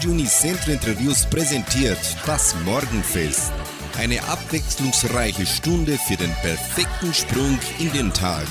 [0.00, 3.52] Radio Unicentro Interviews präsentiert das Morgenfest.
[3.98, 8.46] Eine abwechslungsreiche Stunde für den perfekten Sprung in den Tag.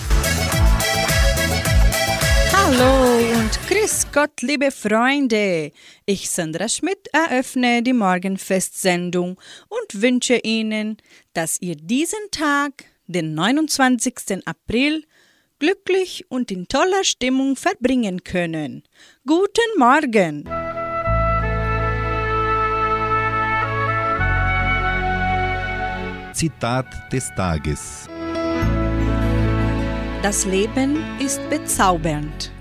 [2.54, 5.72] Hallo und grüß Gott, liebe Freunde.
[6.06, 9.40] Ich, Sandra Schmidt, eröffne die Morgenfest-Sendung
[9.70, 10.98] und wünsche Ihnen,
[11.34, 14.46] dass ihr diesen Tag, den 29.
[14.46, 15.04] April,
[15.58, 18.84] glücklich und in toller Stimmung verbringen können.
[19.26, 20.69] Guten Morgen!
[26.40, 28.08] Zitat des Tages.
[30.24, 32.54] Das Leben ist bezaubernd.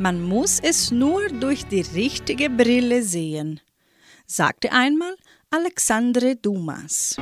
[0.00, 3.60] Man muss es nur durch die richtige Brille sehen,
[4.26, 5.14] sagte einmal
[5.48, 7.14] Alexandre Dumas.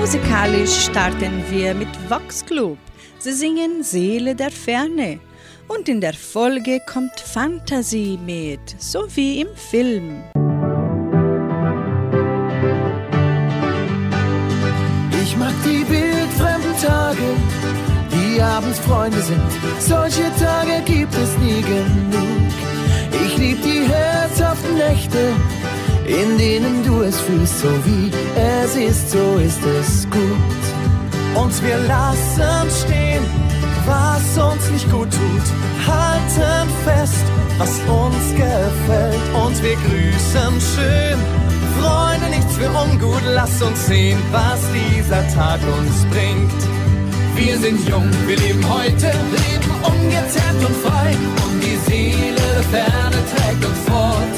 [0.00, 2.78] Musikalisch starten wir mit Vox Club.
[3.20, 5.20] Sie singen Seele der Ferne.
[5.68, 10.24] Und in der Folge kommt Fantasie mit, so wie im Film.
[18.42, 19.40] Abends Freunde sind.
[19.78, 22.52] Solche Tage gibt es nie genug.
[23.24, 25.18] Ich lieb die herzhaften Nächte,
[26.06, 30.62] in denen du es fühlst, so wie es ist, so ist es gut.
[31.34, 33.22] Und wir lassen stehen,
[33.86, 37.24] was uns nicht gut tut, halten fest,
[37.58, 41.18] was uns gefällt und wir grüßen schön.
[41.80, 46.81] Freunde, nichts für ungut, lass uns sehen, was dieser Tag uns bringt.
[47.34, 51.10] Wir sind jung, wir leben heute, leben ungezerrt und frei
[51.44, 54.34] und die Seele der Ferne trägt uns fort.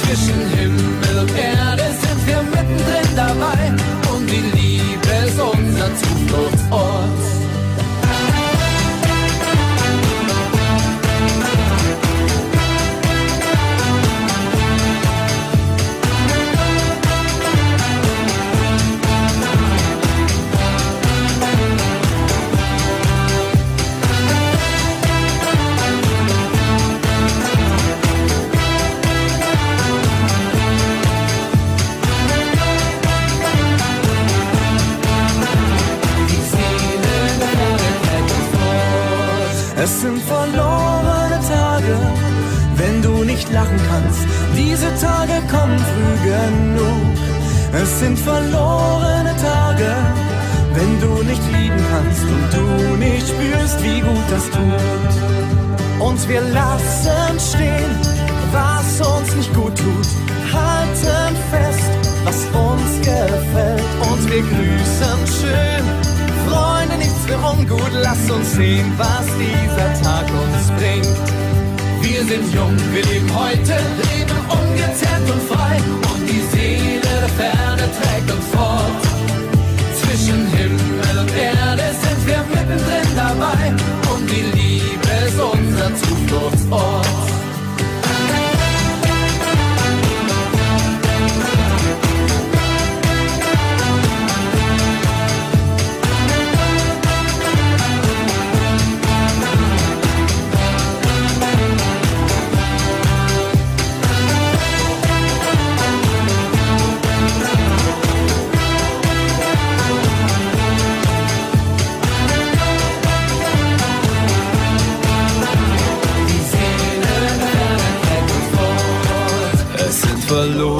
[0.00, 1.87] Zwischen Himmel und Erde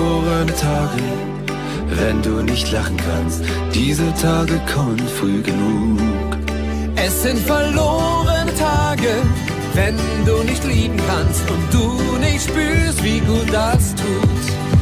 [0.08, 1.02] verlorene Tage,
[1.90, 3.42] wenn du nicht lachen kannst.
[3.74, 5.98] Diese Tage kommen früh genug.
[6.96, 9.12] Es sind verlorene Tage,
[9.74, 14.77] wenn du nicht lieben kannst und du nicht spürst, wie gut das tut.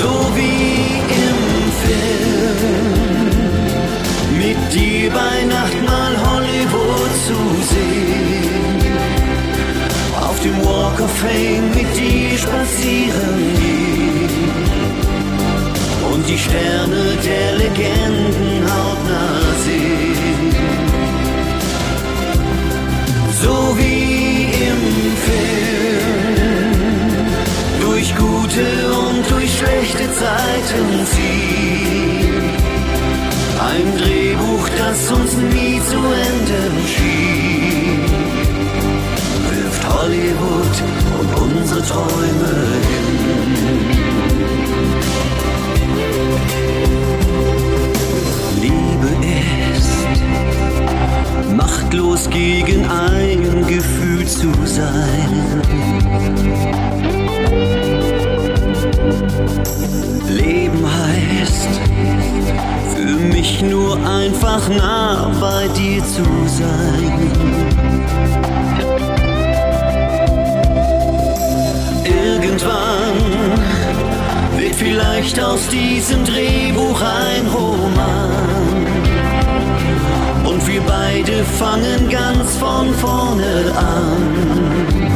[0.00, 0.78] So wie
[1.24, 1.40] im
[1.82, 3.28] Film,
[4.38, 7.38] mit dir bei Nacht mal Hollywood zu
[7.72, 8.78] sehen.
[10.20, 14.34] Auf dem Walk of Fame mit dir spazieren gehen.
[16.12, 20.42] Und die Sterne der Legenden hautnah sehen.
[23.42, 23.97] So wie
[28.58, 32.42] gute und durch schlechte Zeiten ziehen.
[33.60, 38.00] Ein Drehbuch, das uns nie zu enden schien.
[39.50, 40.76] Wirft Hollywood
[41.20, 42.52] und unsere Träume
[42.88, 43.16] hin.
[48.62, 49.10] Liebe
[49.76, 49.98] ist
[51.54, 55.58] machtlos gegen ein Gefühl zu sein.
[60.28, 61.80] Leben heißt
[62.94, 67.30] für mich nur einfach nah bei dir zu sein.
[72.04, 73.16] Irgendwann
[74.58, 78.86] wird vielleicht aus diesem Drehbuch ein Roman.
[80.44, 85.07] Und wir beide fangen ganz von vorne an.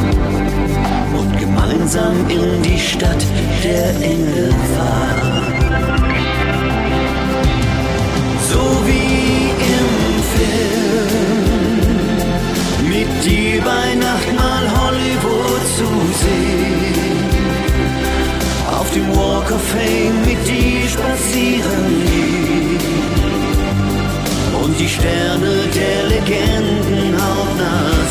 [1.83, 3.25] Gemeinsam in die Stadt
[3.61, 5.43] der Engel fahren.
[8.49, 9.89] So wie im
[10.33, 11.79] Film.
[12.87, 15.89] Mit dir bei Nacht mal Hollywood zu
[16.23, 17.19] sehen.
[18.79, 22.79] Auf dem Walk of Fame mit dir spazieren gehen.
[24.63, 28.03] Und die Sterne der Legenden hautnah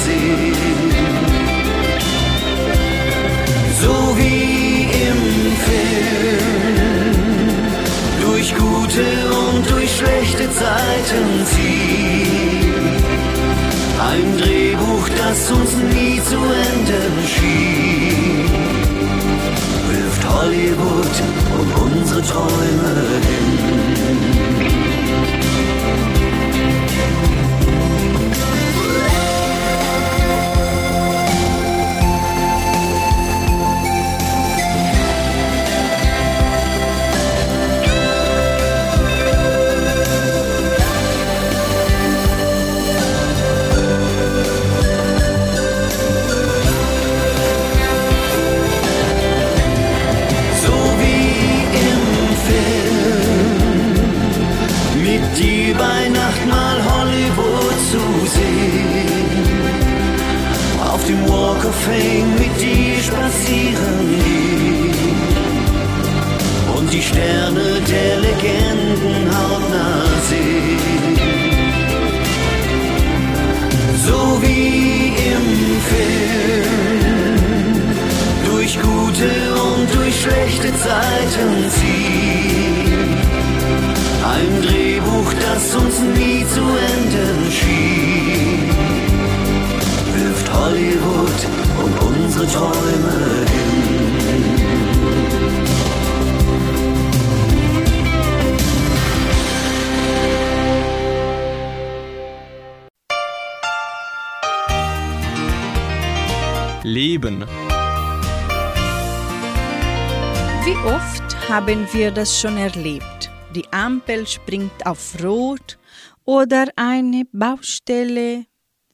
[111.62, 113.30] haben wir das schon erlebt?
[113.54, 115.78] Die Ampel springt auf Rot
[116.24, 118.46] oder eine Baustelle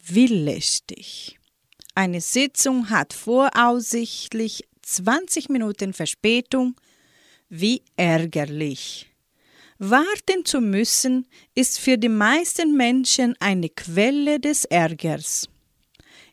[0.06, 1.38] will lästig.
[1.94, 6.74] Eine Sitzung hat voraussichtlich 20 Minuten Verspätung.
[7.48, 9.10] Wie ärgerlich.
[9.78, 15.48] Warten zu müssen ist für die meisten Menschen eine Quelle des Ärgers.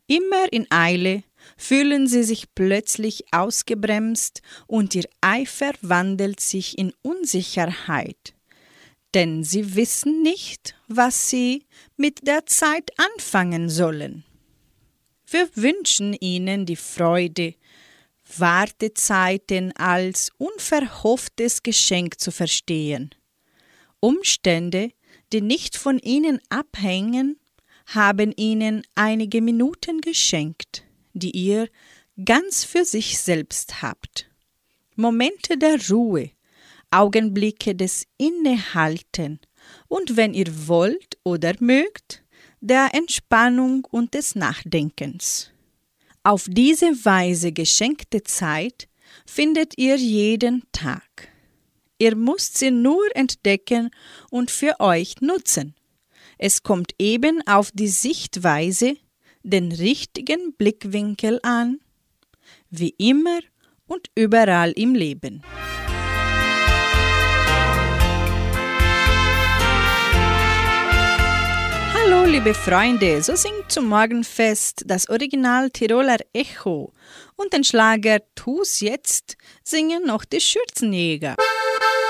[0.07, 1.23] Immer in Eile
[1.57, 8.33] fühlen sie sich plötzlich ausgebremst und ihr Eifer wandelt sich in Unsicherheit.
[9.15, 14.25] denn sie wissen nicht, was sie mit der Zeit anfangen sollen.
[15.27, 17.55] Wir wünschen Ihnen die Freude,
[18.37, 23.11] Wartezeiten als unverhofftes Geschenk zu verstehen.
[23.99, 24.91] Umstände,
[25.31, 27.39] die nicht von Ihnen abhängen,
[27.87, 30.84] haben Ihnen einige Minuten geschenkt,
[31.15, 31.69] die ihr
[32.23, 34.29] ganz für sich selbst habt.
[34.95, 36.29] Momente der Ruhe,
[36.91, 39.39] Augenblicke des Innehalten
[39.87, 42.23] und wenn ihr wollt oder mögt,
[42.61, 45.51] der Entspannung und des Nachdenkens.
[46.23, 48.87] Auf diese Weise geschenkte Zeit
[49.25, 51.29] findet ihr jeden Tag.
[51.97, 53.91] Ihr müsst sie nur entdecken
[54.29, 55.75] und für euch nutzen.
[56.37, 58.97] Es kommt eben auf die Sichtweise,
[59.45, 61.79] den richtigen Blickwinkel an,
[62.71, 63.39] wie immer
[63.85, 65.43] und überall im Leben.
[71.93, 76.91] Hallo liebe Freunde, so singt zum Morgenfest das Original Tiroler Echo
[77.35, 81.35] und den Schlager Tu's jetzt singen noch die Schürzenjäger.
[81.37, 82.04] Hallo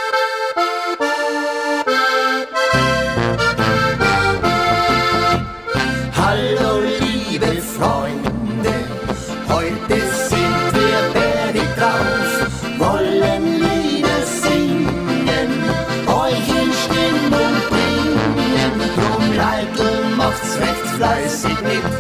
[21.06, 21.95] fleißig mit,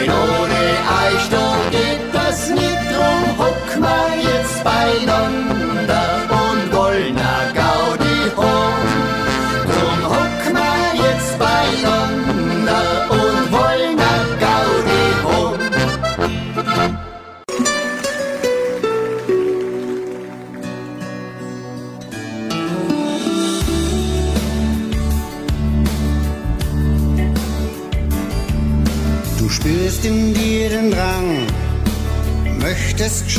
[0.00, 0.60] denn ohne
[1.12, 1.79] euch da geht das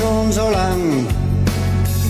[0.01, 1.07] schon so lang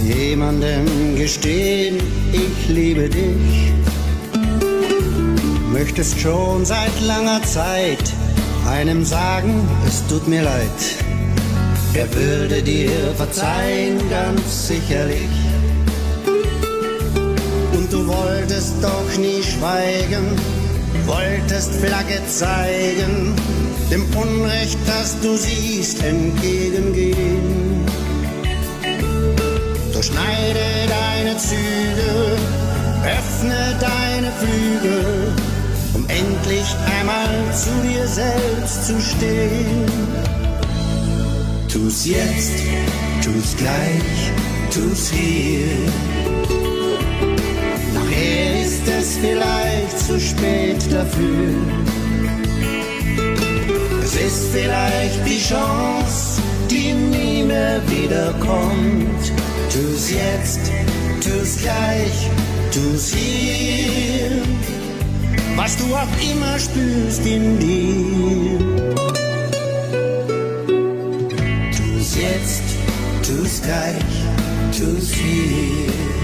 [0.05, 1.97] jemandem gestehen,
[2.31, 3.73] ich liebe dich.
[5.73, 8.05] Möchtest schon seit langer Zeit
[8.67, 9.53] einem sagen,
[9.85, 10.81] es tut mir leid.
[11.93, 15.35] Er würde dir verzeihen, ganz sicherlich.
[17.75, 20.25] Und du wolltest doch nie schweigen,
[21.05, 23.35] wolltest Flagge zeigen,
[23.91, 27.70] dem Unrecht, das du siehst, entgegengehen.
[30.01, 32.35] Durchschneide deine Züge,
[33.05, 35.31] öffne deine Flügel,
[35.93, 36.65] um endlich
[36.97, 39.85] einmal zu dir selbst zu stehen.
[41.71, 42.63] Tu's jetzt,
[43.23, 44.31] tu's gleich,
[44.73, 45.67] tu's hier.
[47.93, 51.53] Nachher ist es vielleicht zu spät dafür.
[54.03, 56.41] Es ist vielleicht die Chance,
[56.71, 59.50] die nie mehr wiederkommt.
[59.73, 60.59] Tu's jetzt,
[61.23, 62.29] tu's gleich,
[62.73, 64.41] tu's hier,
[65.55, 68.59] was du auch immer spürst in dir.
[71.71, 72.63] Tu's jetzt,
[73.23, 74.03] tu's gleich,
[74.77, 76.20] tu's hier.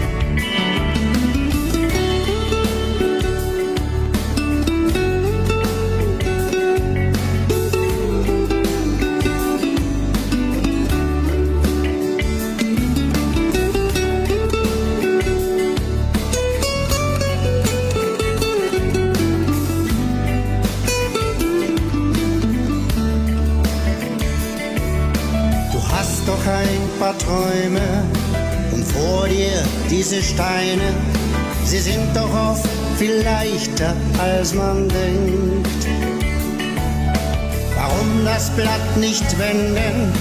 [30.57, 30.91] Steine,
[31.65, 35.87] sie sind doch oft viel leichter, als man denkt.
[37.75, 40.11] Warum das Blatt nicht wenden,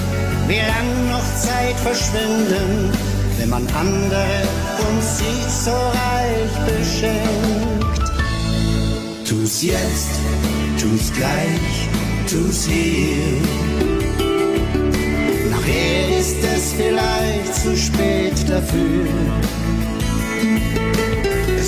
[0.47, 2.93] wie lang noch Zeit verschwenden,
[3.39, 4.43] wenn man andere
[4.87, 8.11] und sich so reich beschenkt.
[9.27, 10.21] Tu's jetzt,
[10.79, 11.89] tu's gleich,
[12.29, 13.41] tu's hier
[15.51, 19.07] Nachher ist es vielleicht zu spät dafür.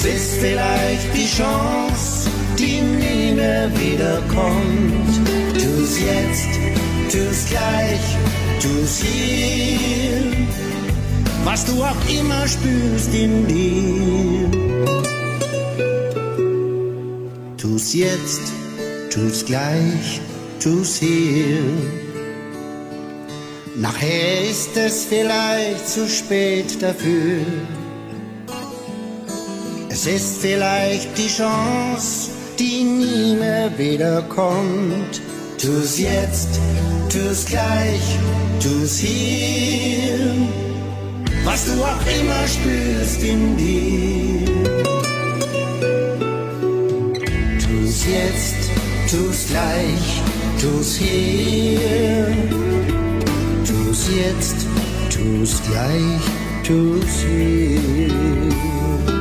[0.01, 5.11] Es ist vielleicht die Chance, die nie mehr wiederkommt.
[5.55, 6.49] Tu's jetzt,
[7.11, 8.17] tu's gleich,
[8.63, 10.23] tu's hier.
[11.43, 14.49] Was du auch immer spürst in dir.
[17.57, 18.53] Tu's jetzt,
[19.11, 20.21] tu's gleich,
[20.63, 21.59] tu's hier.
[23.75, 27.43] Nachher ist es vielleicht zu spät dafür.
[30.01, 35.21] Es ist vielleicht die Chance, die nie mehr wiederkommt.
[35.61, 36.61] Tu's jetzt,
[37.11, 38.17] tu's gleich,
[38.63, 40.21] tu's hier.
[41.43, 44.47] Was du auch immer spürst in dir.
[47.59, 48.71] Tu's jetzt,
[49.11, 50.23] tu's gleich,
[50.61, 52.37] tu's hier
[53.67, 54.65] tu's jetzt,
[55.11, 56.23] tu's gleich,
[56.63, 59.18] tu's hier.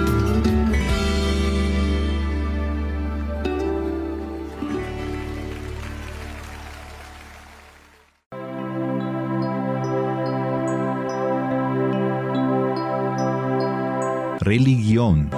[14.47, 15.29] Religion.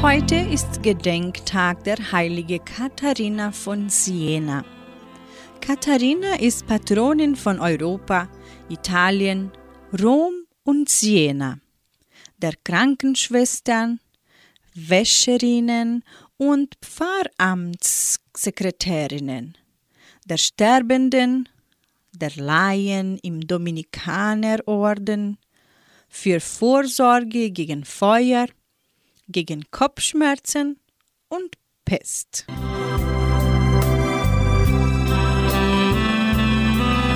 [0.00, 4.64] Heute ist Gedenktag der heiligen Katharina von Siena.
[5.60, 8.28] Katharina ist Patronin von Europa,
[8.68, 9.50] Italien,
[10.00, 11.58] Rom und Siena,
[12.38, 13.98] der Krankenschwestern,
[14.74, 16.04] Wäscherinnen
[16.36, 19.58] und Pfarramtssekretärinnen,
[20.26, 21.48] der Sterbenden,
[22.12, 25.38] der Laien im Dominikanerorden,
[26.14, 28.46] für Vorsorge gegen Feuer,
[29.28, 30.78] gegen Kopfschmerzen
[31.28, 32.46] und Pest.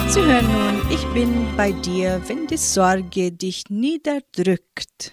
[0.08, 5.12] Sie hören nun, ich bin bei dir, wenn die Sorge dich niederdrückt.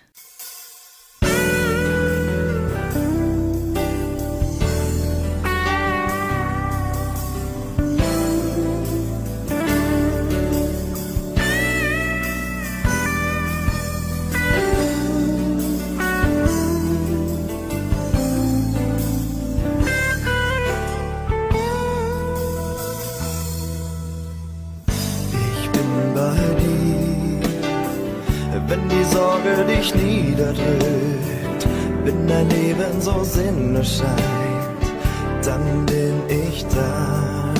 [29.85, 31.67] Dich niederdrückt,
[32.03, 37.53] wenn dein Leben so sinnlos scheint, dann bin ich da.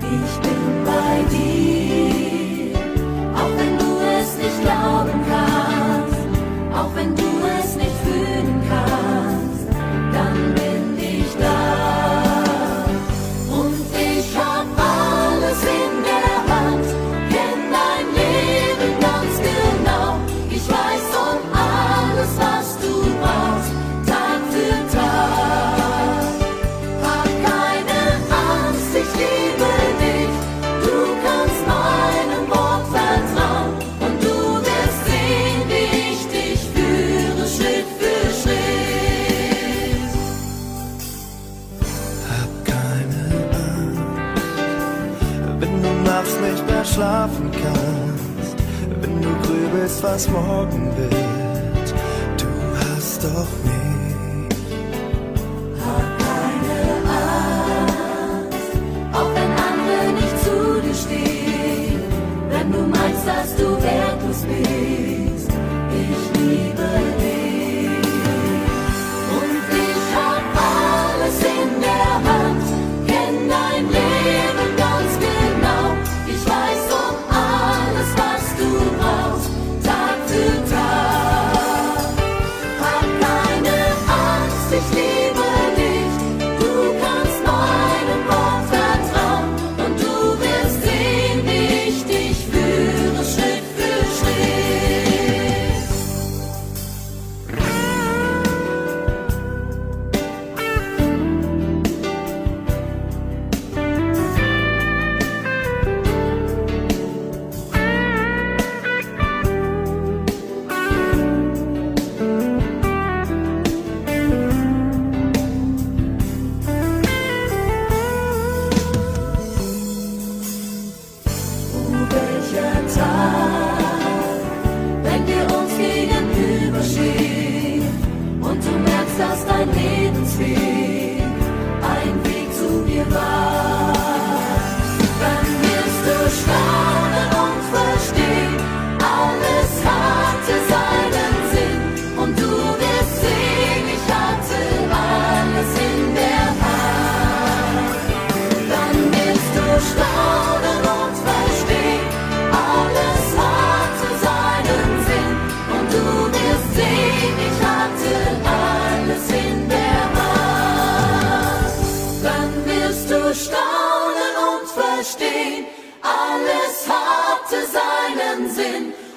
[0.00, 2.78] Ich bin bei dir,
[3.34, 5.21] auch wenn du es nicht glauben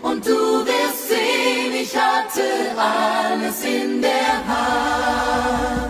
[0.05, 2.43] Und du wirst sehen, ich hatte
[2.77, 5.84] alles in der Hand.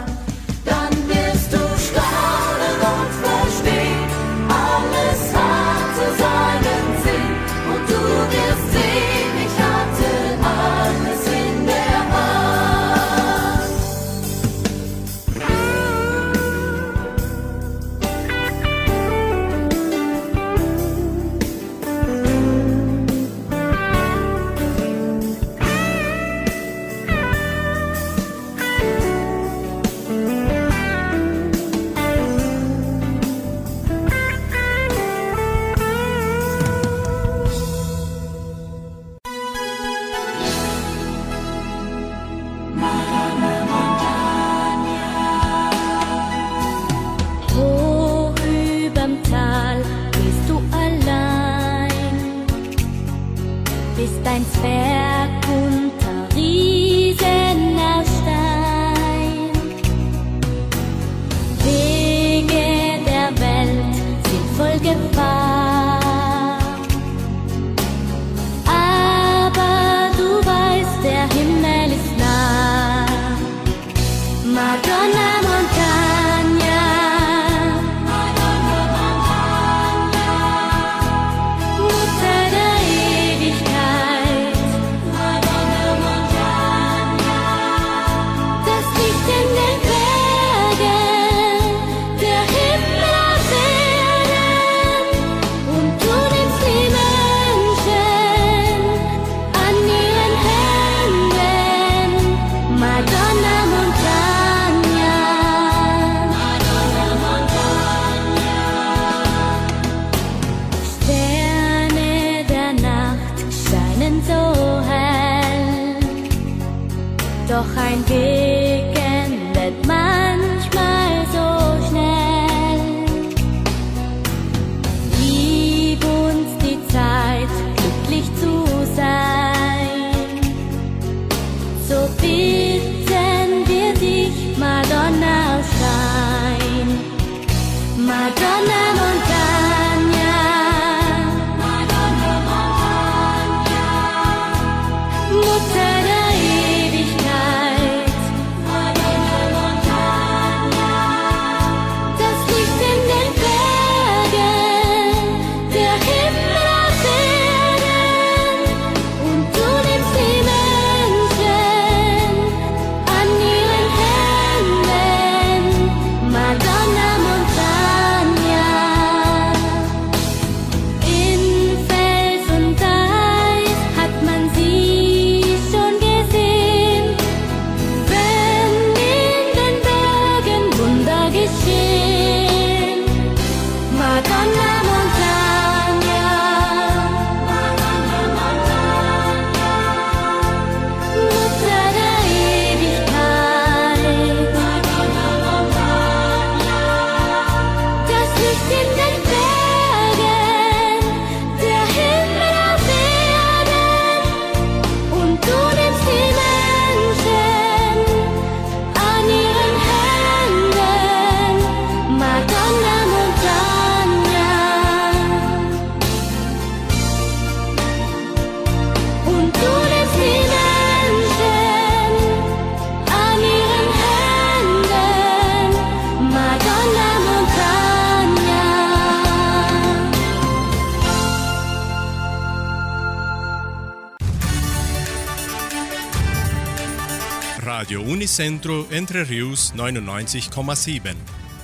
[238.38, 241.16] Unicentro Entre Rius 99,7.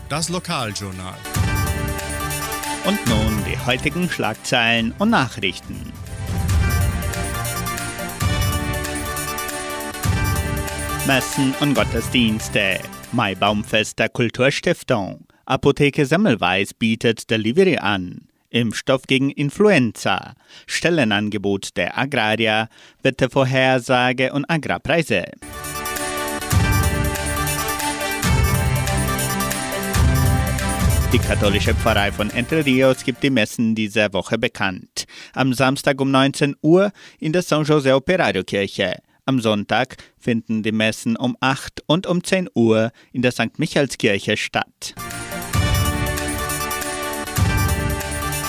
[0.07, 1.17] Das Lokaljournal.
[2.86, 5.91] Und nun die heutigen Schlagzeilen und Nachrichten.
[11.05, 12.79] Messen und Gottesdienste.
[13.12, 15.25] Maibaumfest der Kulturstiftung.
[15.45, 18.29] Apotheke Semmelweis bietet Delivery an.
[18.49, 20.36] Impfstoff gegen Influenza.
[20.67, 22.69] Stellenangebot der Agrarier.
[23.03, 25.25] Wettervorhersage und Agrarpreise.
[31.13, 35.04] Die katholische Pfarrei von Entre Rios gibt die Messen dieser Woche bekannt.
[35.34, 38.95] Am Samstag um 19 Uhr in der San José Operario Kirche.
[39.26, 43.60] Am Sonntag finden die Messen um 8 und um 10 Uhr in der St.
[43.60, 44.95] Michaelskirche statt.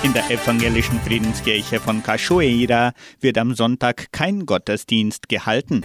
[0.05, 5.83] In der evangelischen Friedenskirche von Cachoeira wird am Sonntag kein Gottesdienst gehalten.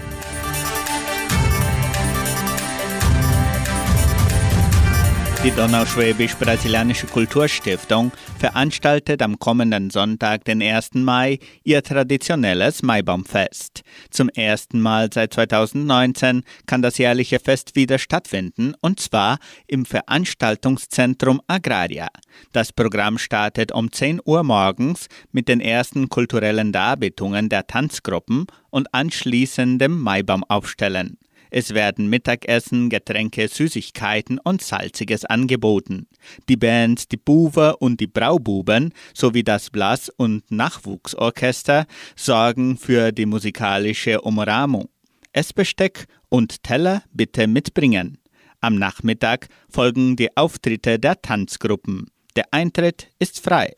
[5.47, 10.95] Die Donauschwäbisch-Brasilianische Kulturstiftung veranstaltet am kommenden Sonntag, den 1.
[10.95, 13.83] Mai, ihr traditionelles Maibaumfest.
[14.09, 21.39] Zum ersten Mal seit 2019 kann das jährliche Fest wieder stattfinden, und zwar im Veranstaltungszentrum
[21.47, 22.09] Agraria.
[22.51, 28.93] Das Programm startet um 10 Uhr morgens mit den ersten kulturellen Darbietungen der Tanzgruppen und
[28.93, 31.17] anschließendem Maibaumaufstellen.
[31.49, 36.07] Es werden Mittagessen, Getränke, Süßigkeiten und Salziges angeboten.
[36.49, 43.25] Die Bands Die Buwe und die Braububen sowie das Blass- und Nachwuchsorchester sorgen für die
[43.25, 44.89] musikalische Umrahmung.
[45.33, 48.17] Essbesteck und Teller bitte mitbringen.
[48.59, 52.07] Am Nachmittag folgen die Auftritte der Tanzgruppen.
[52.35, 53.73] Der Eintritt ist frei.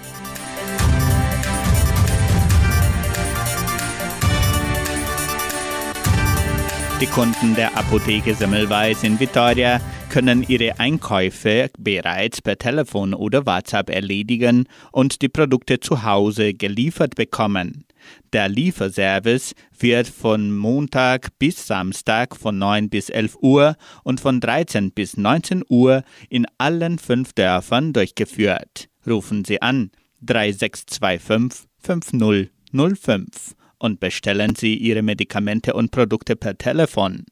[7.01, 13.89] Die Kunden der Apotheke Semmelweis in Vitoria können ihre Einkäufe bereits per Telefon oder WhatsApp
[13.89, 17.85] erledigen und die Produkte zu Hause geliefert bekommen.
[18.33, 24.91] Der Lieferservice wird von Montag bis Samstag von 9 bis 11 Uhr und von 13
[24.91, 28.89] bis 19 Uhr in allen fünf Dörfern durchgeführt.
[29.07, 29.91] Rufen Sie an
[30.23, 37.25] 3625 5005 und bestellen Sie Ihre Medikamente und Produkte per Telefon.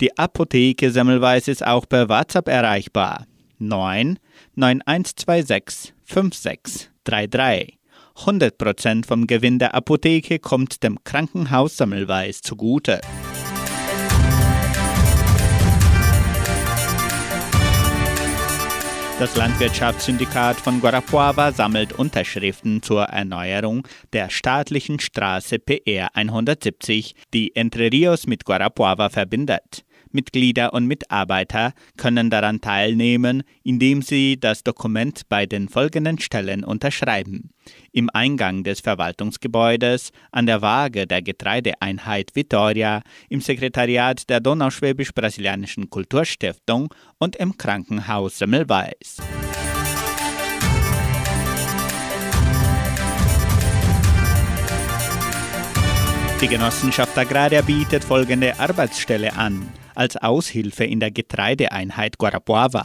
[0.00, 3.26] Die Apotheke Semmelweis ist auch per WhatsApp erreichbar.
[3.58, 4.18] 9
[4.56, 7.78] 9126 5633.
[8.16, 13.00] 100% vom Gewinn der Apotheke kommt dem Krankenhaus Semmelweis zugute.
[19.20, 27.92] Das Landwirtschaftssyndikat von Guarapuava sammelt Unterschriften zur Erneuerung der staatlichen Straße PR 170, die Entre
[27.92, 29.84] Rios mit Guarapuava verbindet.
[30.14, 37.50] Mitglieder und Mitarbeiter können daran teilnehmen, indem sie das Dokument bei den folgenden Stellen unterschreiben.
[37.92, 46.94] Im Eingang des Verwaltungsgebäudes, an der Waage der Getreideeinheit Vitoria, im Sekretariat der Donauschwäbisch-Brasilianischen Kulturstiftung
[47.18, 49.18] und im Krankenhaus Semmelweis.
[56.40, 62.84] Die Genossenschaft Agraria bietet folgende Arbeitsstelle an als Aushilfe in der Getreideeinheit Guarapuava.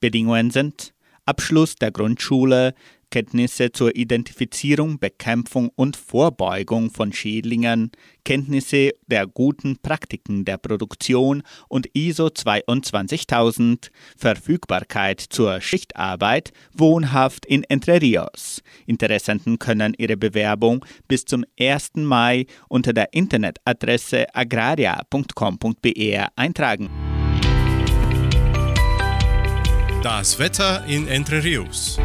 [0.00, 0.92] Bedingungen sind
[1.26, 2.74] Abschluss der Grundschule,
[3.10, 7.90] Kenntnisse zur Identifizierung, Bekämpfung und Vorbeugung von Schädlingen,
[8.24, 18.00] Kenntnisse der guten Praktiken der Produktion und ISO 22000, Verfügbarkeit zur Schichtarbeit, wohnhaft in Entre
[18.00, 18.62] Rios.
[18.86, 21.96] Interessenten können ihre Bewerbung bis zum 1.
[21.96, 26.90] Mai unter der Internetadresse agraria.com.br eintragen.
[30.02, 31.98] Das Wetter in Entre Rios.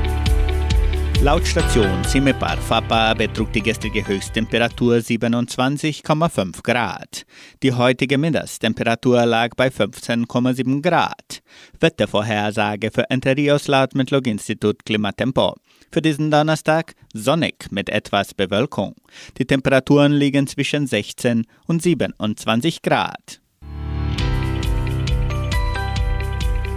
[1.22, 7.26] Laut Station Simepar Fapa betrug die gestrige Höchsttemperatur 27,5 Grad.
[7.64, 11.42] Die heutige Mittagstemperatur lag bei 15,7 Grad.
[11.80, 15.56] Wettervorhersage für Entre Rios laut Metlog-Institut Klimatempo.
[15.92, 18.96] Für diesen Donnerstag sonnig mit etwas Bewölkung.
[19.38, 23.42] Die Temperaturen liegen zwischen 16 und 27 Grad.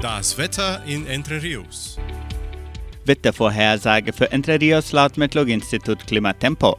[0.01, 1.99] Das Wetter in Entre Rios.
[3.09, 6.79] Wettervorhersage für Entre Rios laut Metlog-Institut Klimatempo.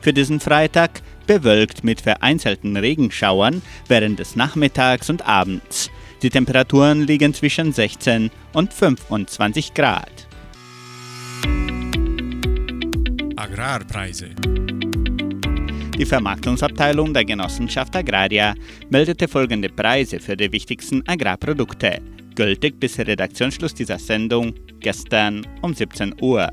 [0.00, 5.90] Für diesen Freitag bewölkt mit vereinzelten Regenschauern während des Nachmittags und Abends.
[6.22, 10.28] Die Temperaturen liegen zwischen 16 und 25 Grad.
[13.36, 14.28] Agrarpreise.
[15.98, 18.54] Die Vermarktungsabteilung der Genossenschaft Agraria
[18.88, 22.00] meldete folgende Preise für die wichtigsten Agrarprodukte,
[22.34, 26.48] gültig bis Redaktionsschluss dieser Sendung gestern um 17 Uhr.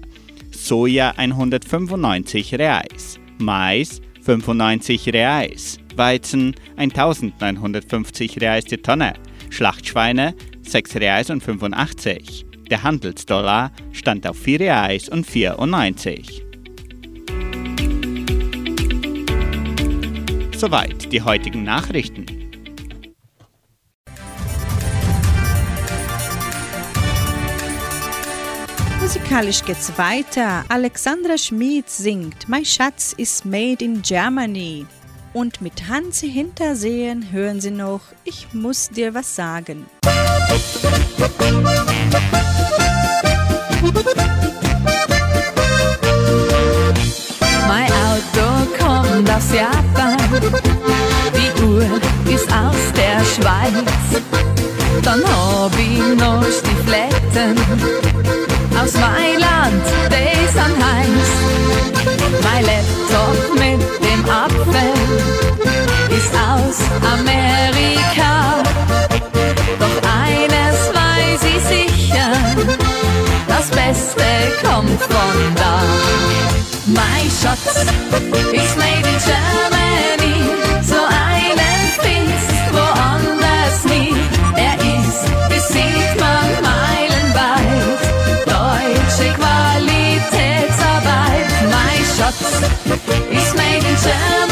[0.52, 9.14] Soja 195 Reais, Mais 95 Reais, Weizen 1950 Reais die Tonne,
[9.50, 12.46] Schlachtschweine 6 Reais und 85.
[12.70, 16.44] Der Handelsdollar stand auf 4 Reais und 94.
[20.58, 22.37] Soweit die heutigen Nachrichten.
[29.30, 30.64] Musikalisch geht's weiter.
[30.70, 34.86] Alexandra Schmid singt Mein Schatz ist made in Germany.
[35.34, 39.86] Und mit Hansi Hintersehen hören Sie noch Ich muss dir was sagen.
[40.00, 40.48] Musik
[49.30, 50.18] aus Japan.
[51.36, 51.84] Die Uhr
[52.34, 54.24] ist aus der Schweiz.
[55.02, 58.27] Dann hab ich noch Stifletten
[58.88, 61.32] aus Mailand, die sind heiß.
[62.44, 64.94] Mein Laptop mit dem Apfel
[66.18, 66.78] ist aus
[67.14, 68.64] Amerika.
[69.80, 72.32] Doch eines weiß ich sicher,
[73.48, 74.28] das Beste
[74.64, 75.82] kommt von da.
[76.86, 77.86] Mein Schatz
[78.54, 79.87] ist made in Germany,
[94.08, 94.47] made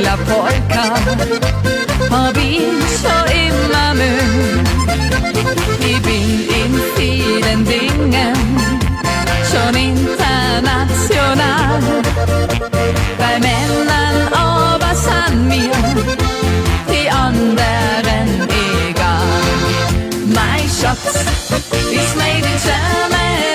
[0.00, 0.96] Tiroler Polka
[2.10, 2.62] hab ich
[3.00, 4.64] schon immer mögen.
[5.80, 8.36] Ich bin in vielen Dingen
[9.50, 11.82] schon international.
[13.18, 15.72] Bei Männern aber sind mir
[16.88, 18.48] die anderen
[18.88, 19.26] egal.
[20.34, 21.24] Mein Schatz
[21.90, 23.49] ist made in Germany,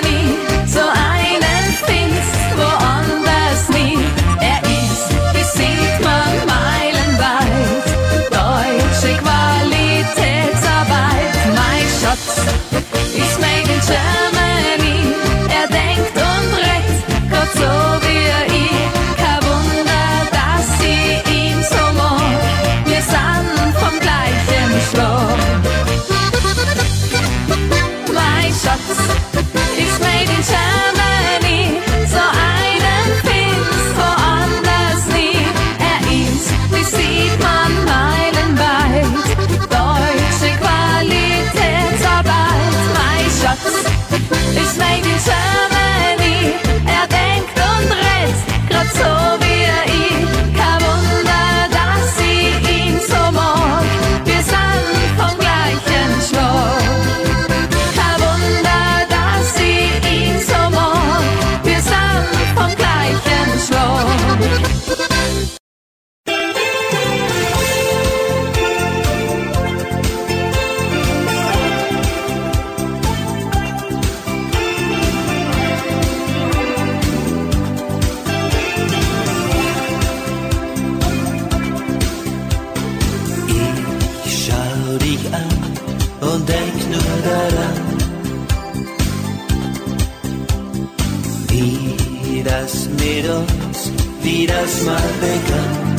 [94.26, 95.96] wie das mal begann.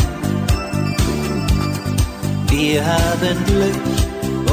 [2.49, 3.87] Wir haben Glück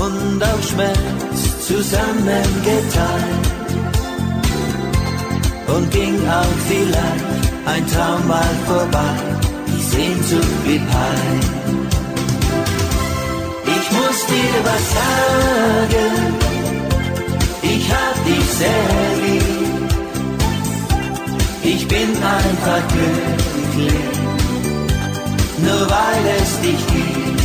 [0.03, 3.45] und auch Schmerz zusammen geteilt
[5.75, 9.15] und ging auch vielleicht ein Traum mal vorbei,
[9.67, 11.39] die Sehnsucht blieb heil.
[13.75, 16.13] Ich muss dir was sagen,
[17.63, 19.63] ich hab dich sehr lieb.
[21.65, 23.62] Ich bin einfach glücklich,
[25.65, 27.41] nur weil es dich gibt.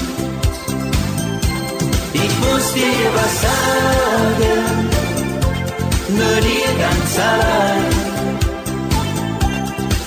[2.14, 4.88] Ich muss dir was sagen,
[6.08, 8.08] nur dir ganz allein.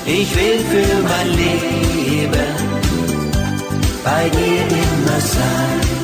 [0.05, 2.51] Ich will für mein Leben
[4.03, 6.00] bei dir immer sein.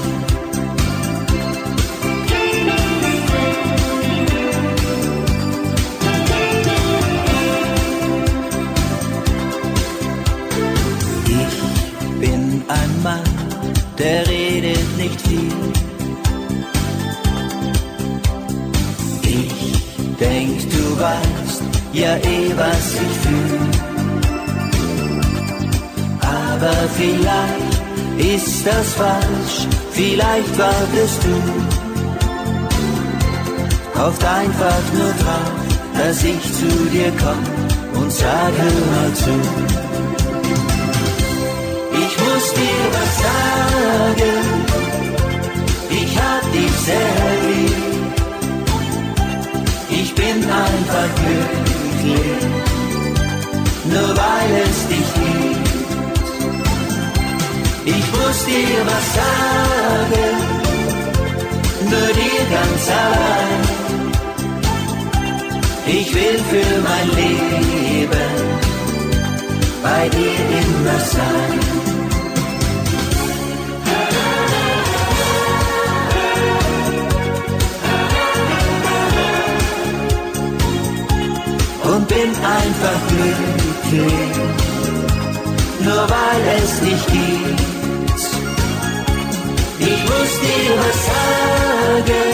[19.23, 21.61] Ich denk, du weißt
[21.93, 23.59] ja eh, was ich fühl.
[26.21, 27.77] Aber vielleicht
[28.17, 31.35] ist das falsch, vielleicht wartest du.
[33.99, 35.51] Hofft einfach nur drauf,
[35.97, 37.43] dass ich zu dir komm
[38.01, 39.31] und sag, hör mal zu.
[41.93, 44.56] Ich muss dir was sagen,
[46.57, 47.75] dich sehr lieb.
[50.01, 52.43] Ich bin einfach glücklich,
[53.91, 55.67] nur weil es dich gibt.
[57.95, 60.35] Ich muss dir was sagen,
[61.91, 63.63] nur dir ganz allein.
[65.99, 68.31] Ich will für mein Leben
[69.81, 71.76] bei dir immer sein.
[82.55, 84.37] Einfach glücklich,
[85.85, 87.67] nur weil es dich gibt.
[89.79, 92.29] Ich muss dir was sagen,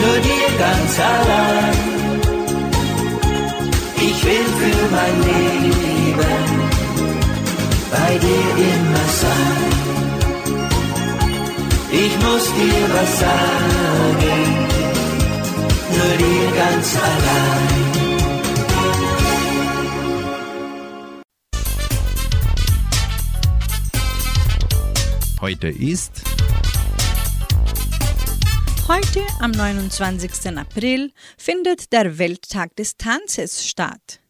[0.00, 1.94] nur dir ganz allein.
[3.96, 6.44] Ich will für mein Leben
[7.90, 9.74] bei dir immer sein.
[11.90, 14.42] Ich muss dir was sagen,
[15.94, 17.93] nur dir ganz allein.
[25.44, 26.22] Heute ist
[28.88, 30.56] Heute, am 29.
[30.56, 34.20] April, findet der Welttag des Tanzes statt.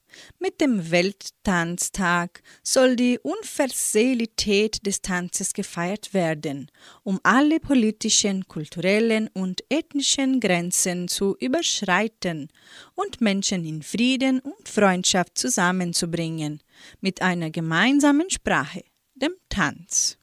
[0.41, 6.69] Mit dem Welttanztag soll die Unversehrlichkeit des Tanzes gefeiert werden,
[7.05, 12.49] um alle politischen, kulturellen und ethnischen Grenzen zu überschreiten
[12.97, 16.61] und Menschen in Frieden und Freundschaft zusammenzubringen,
[17.01, 18.83] mit einer gemeinsamen Sprache,
[19.15, 20.19] dem Tanz.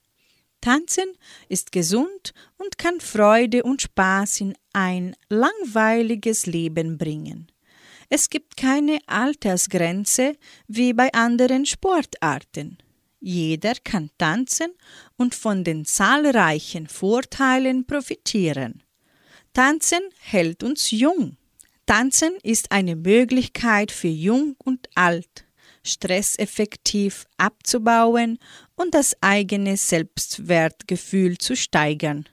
[0.62, 1.12] Tanzen
[1.50, 7.52] ist gesund und kann Freude und Spaß in ein langweiliges Leben bringen.
[8.10, 10.36] Es gibt keine Altersgrenze
[10.68, 12.78] wie bei anderen Sportarten.
[13.20, 14.74] Jeder kann tanzen
[15.16, 18.84] und von den zahlreichen Vorteilen profitieren.
[19.54, 21.38] Tanzen hält uns jung.
[21.86, 25.46] Tanzen ist eine Möglichkeit für Jung und Alt,
[25.84, 28.40] stresseffektiv abzubauen
[28.82, 32.26] und das eigene Selbstwertgefühl zu steigern.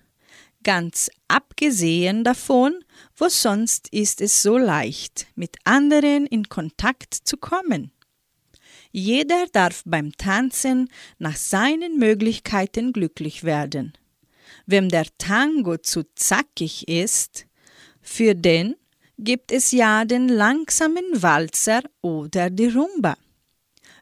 [0.65, 2.85] Ganz abgesehen davon,
[3.17, 7.93] wo sonst ist es so leicht, mit anderen in Kontakt zu kommen.
[8.91, 10.89] Jeder darf beim Tanzen
[11.19, 13.93] nach seinen Möglichkeiten glücklich werden.
[14.67, 17.47] Wem der Tango zu zackig ist,
[18.01, 18.75] für den
[19.19, 23.17] gibt es ja den langsamen Walzer oder die Rumba.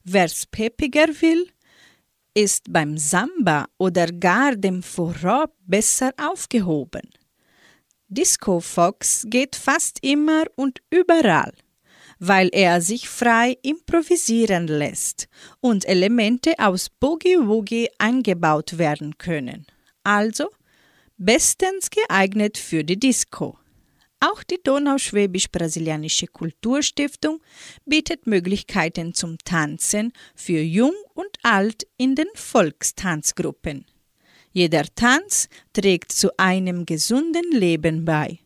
[0.04, 1.48] Wer's peppiger will,
[2.36, 7.08] ist beim Samba oder gar dem Forró besser aufgehoben.
[8.08, 11.54] Disco Fox geht fast immer und überall,
[12.18, 15.28] weil er sich frei improvisieren lässt
[15.60, 19.66] und Elemente aus Boogie Woogie eingebaut werden können.
[20.04, 20.50] Also
[21.16, 23.58] bestens geeignet für die Disco.
[24.20, 27.42] Auch die Donauschwäbisch-Brasilianische Kulturstiftung
[27.84, 33.84] bietet Möglichkeiten zum Tanzen für Jung und Alt in den Volkstanzgruppen.
[34.52, 38.38] Jeder Tanz trägt zu einem gesunden Leben bei.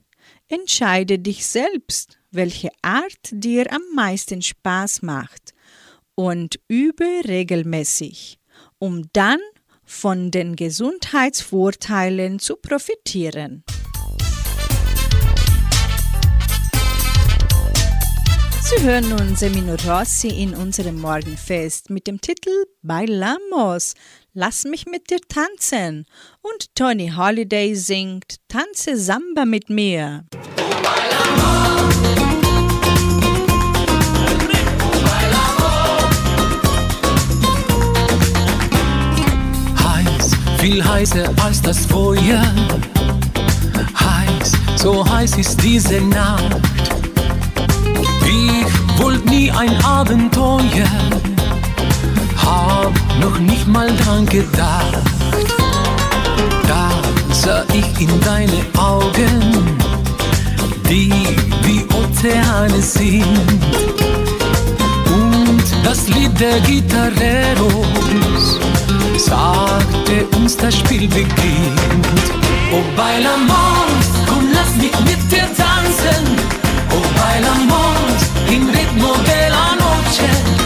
[0.49, 5.55] Entscheide dich selbst, welche Art dir am meisten Spaß macht
[6.17, 8.41] und übe regelmäßig,
[8.79, 9.39] um dann
[9.85, 13.65] von den Gesundheitsvorteilen zu profitieren.
[18.77, 23.95] Sie hören nun Semino Rossi in unserem Morgenfest mit dem Titel Bailamos,
[24.33, 26.07] Lass mich mit dir tanzen.
[26.41, 30.25] Und Tony Holiday singt Tanze Samba mit mir.
[39.83, 42.55] Heiß, viel heißer als das Feuer.
[43.99, 47.00] Heiß, so heiß ist diese Nacht.
[48.31, 50.87] Ich wollt nie ein Abenteuer,
[52.37, 55.03] hab noch nicht mal dran gedacht.
[56.69, 56.91] Da
[57.33, 59.77] sah ich in deine Augen,
[60.89, 61.13] die
[61.65, 63.25] wie Ozeane sind.
[65.13, 68.61] Und das Lied der Gitarreros
[69.17, 72.31] sagte uns, das Spiel beginnt.
[72.73, 76.70] Oh, bailamos, komm, lass mich mit dir tanzen.
[76.93, 78.19] Oh, bailamos,
[78.51, 80.60] im ritmo de la noche.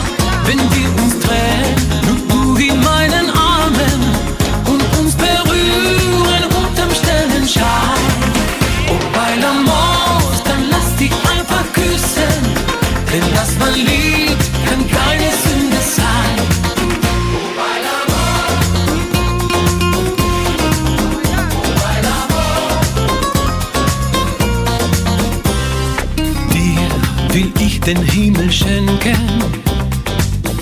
[28.55, 29.17] Schenken,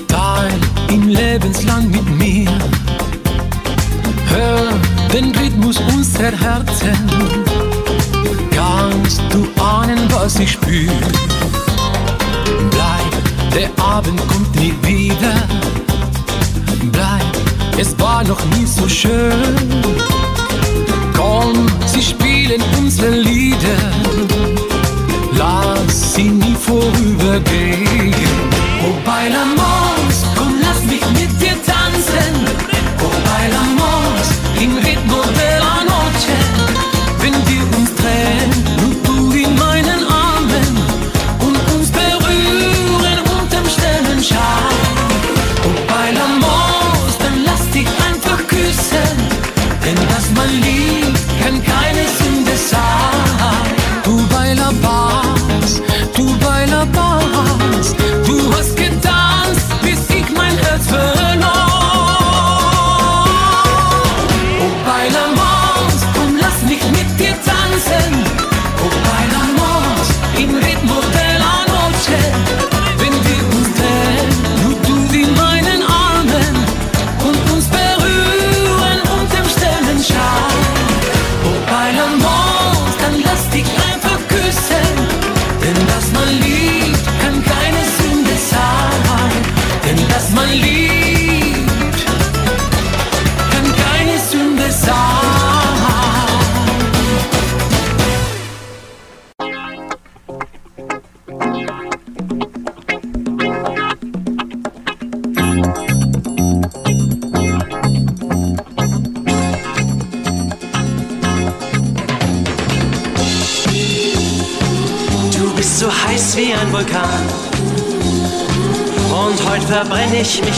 [0.08, 0.50] teil
[0.88, 2.50] im Lebensland mit mir.
[5.12, 6.96] den Rhythmus unserer Herzen.
[8.50, 10.90] Kannst du ahnen, was ich spür?
[12.70, 13.12] Bleib,
[13.54, 15.34] der Abend kommt nie wieder.
[16.90, 19.32] Bleib, es war noch nie so schön.
[21.14, 21.61] Komm,
[27.34, 28.21] again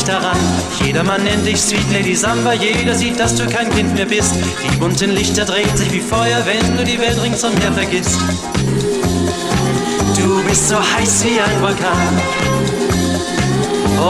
[0.04, 0.84] verbrenne ich mich daran.
[0.84, 2.52] Jedermann nennt dich Sweet Lady Samba.
[2.52, 4.34] Jeder sieht, dass du kein Kind mehr bist.
[4.36, 8.18] Die bunten Lichter drehen sich wie Feuer, wenn du die Welt ringsumher vergisst.
[10.16, 12.20] Du bist so heiß wie ein Vulkan.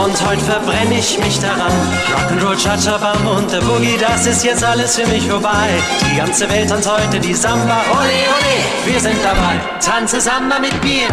[0.03, 1.71] Und heute verbrenne ich mich daran.
[2.11, 5.69] Rock'n'Roll, Cha-Cha-Bam und der Boogie, das ist jetzt alles für mich vorbei.
[6.11, 7.81] Die ganze Welt tanzt heute die Samba.
[7.91, 9.59] Ole, ole, wir sind dabei.
[9.79, 11.07] Tanze Samba mit mir.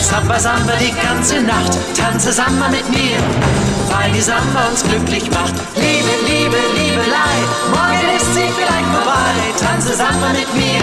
[0.00, 1.76] Samba, Samba die ganze Nacht.
[1.96, 3.73] Tanze Samba mit mir.
[3.96, 5.54] Weil die Samba uns glücklich macht.
[5.76, 7.34] Liebe, Liebe, Liebelei.
[7.70, 9.34] Morgen ist sie vielleicht vorbei.
[9.58, 10.82] Tanze Samba mit mir.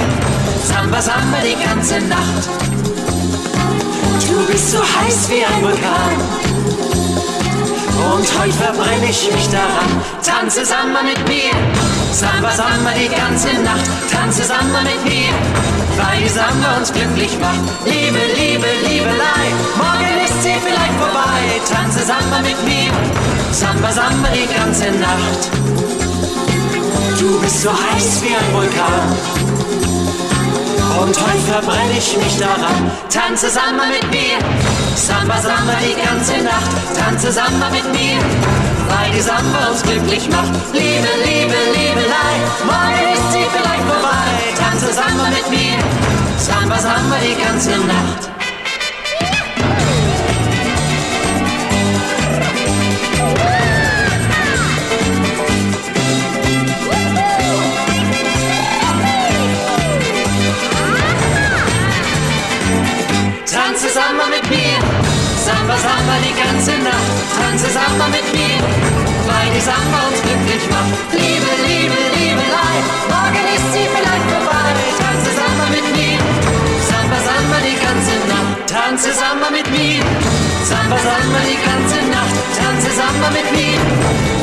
[0.64, 2.49] Samba, Samba die ganze Nacht.
[4.28, 6.16] Du bist so heiß wie ein Vulkan.
[8.14, 9.89] Und heute verbrenne ich mich daran.
[10.24, 12.00] Tanze Samba mit mir.
[12.12, 13.89] Samba, Samba die ganze Nacht.
[14.12, 15.32] Tanze Samba mit mir.
[15.97, 17.62] Weil die Samba uns glücklich macht.
[17.86, 19.43] Liebe, Liebe, Liebelei.
[19.78, 21.41] Morgen ist sie vielleicht vorbei.
[21.72, 22.91] Tanze Samba mit mir.
[23.51, 25.41] Samba, Samba die ganze Nacht.
[27.20, 29.41] Du bist so heiß wie ein Vulkan.
[31.01, 32.91] Und heute verbrenne ich mich daran.
[33.09, 34.38] Tanze Samba mit mir.
[34.95, 36.72] Samba, Samba die ganze Nacht.
[36.97, 38.70] Tanze Samba mit mir.
[38.91, 40.53] Weil die Samba uns glücklich macht.
[40.73, 42.33] Liebe, Liebe, Liebelei.
[42.65, 44.31] Morgen ist sie vielleicht vorbei.
[44.59, 45.77] Tanze Samba mit mir.
[46.37, 48.31] Samba, Samba die ganze Nacht.
[53.21, 53.61] Tanze
[65.41, 67.17] Samba, Samba die ganze Nacht.
[67.33, 68.61] Tanze Samba mit mir,
[69.25, 70.93] weil die Samba uns glücklich macht.
[71.17, 72.75] Liebe, Liebe, Liebelei,
[73.09, 74.69] morgen ist sie vielleicht vorbei.
[75.01, 76.21] Tanze Samba mit mir,
[76.85, 78.69] Samba, Samba die ganze Nacht.
[78.69, 80.05] Tanze Samba mit mir,
[80.69, 82.37] Samba, Samba die ganze Nacht.
[82.61, 83.81] Tanze Samba mit mir,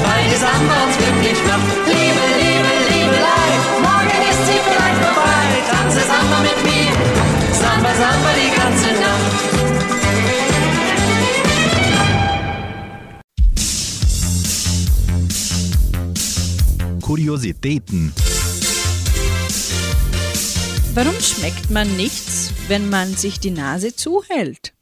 [0.03, 1.69] weil die Samba uns glücklich macht.
[1.87, 3.51] Liebe, Liebe, Liebelei,
[3.87, 5.47] morgen ist sie vielleicht vorbei.
[5.71, 6.91] Tanze Samba mit mir,
[7.55, 9.58] Samba, Samba die ganze Nacht.
[17.09, 18.13] Kuriositäten.
[20.93, 24.75] Warum schmeckt man nichts, wenn man sich die Nase zuhält?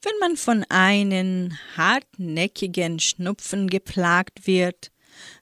[0.00, 4.90] Wenn man von einem hartnäckigen Schnupfen geplagt wird,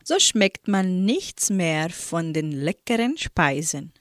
[0.03, 3.93] so schmeckt man nichts mehr von den leckeren Speisen.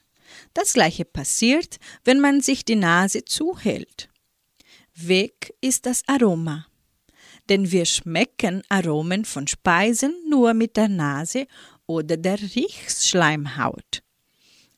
[0.52, 4.08] Das gleiche passiert, wenn man sich die Nase zuhält.
[4.96, 6.66] Weg ist das Aroma.
[7.48, 11.46] Denn wir schmecken Aromen von Speisen nur mit der Nase
[11.86, 14.02] oder der Riechschleimhaut.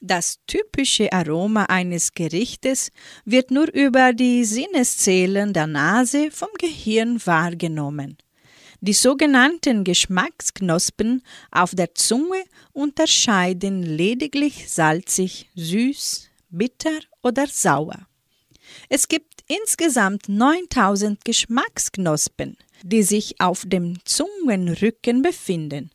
[0.00, 2.90] Das typische Aroma eines Gerichtes
[3.24, 8.18] wird nur über die Sinneszellen der Nase vom Gehirn wahrgenommen.
[8.80, 18.07] Die sogenannten Geschmacksknospen auf der Zunge unterscheiden lediglich salzig, süß, bitter oder sauer.
[18.88, 25.90] Es gibt insgesamt 9000 Geschmacksknospen, die sich auf dem Zungenrücken befinden.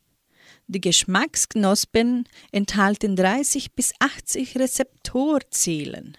[0.73, 6.17] Die Geschmacksknospen enthalten 30 bis 80 Rezeptorzellen.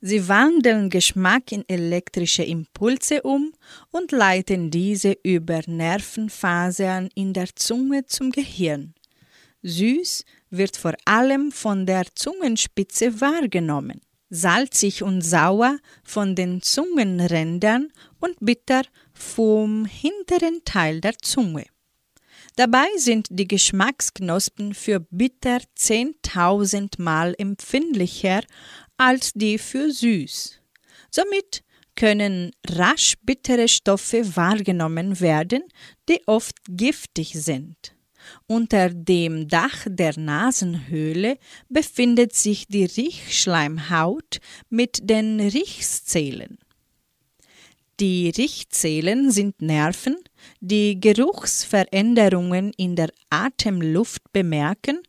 [0.00, 3.52] Sie wandeln Geschmack in elektrische Impulse um
[3.90, 8.94] und leiten diese über Nervenfasern in der Zunge zum Gehirn.
[9.64, 17.88] Süß wird vor allem von der Zungenspitze wahrgenommen, salzig und sauer von den Zungenrändern
[18.20, 18.82] und bitter
[19.12, 21.64] vom hinteren Teil der Zunge.
[22.58, 28.40] Dabei sind die Geschmacksknospen für bitter 10.000 Mal empfindlicher
[28.96, 30.60] als die für süß.
[31.08, 31.62] Somit
[31.94, 35.62] können rasch bittere Stoffe wahrgenommen werden,
[36.08, 37.94] die oft giftig sind.
[38.48, 41.38] Unter dem Dach der Nasenhöhle
[41.68, 46.58] befindet sich die Riechschleimhaut mit den Riechzählen.
[48.00, 50.16] Die Riechzählen sind Nerven,
[50.60, 55.02] die Geruchsveränderungen in der Atemluft bemerken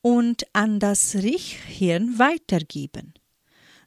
[0.00, 3.14] und an das Riechhirn weitergeben.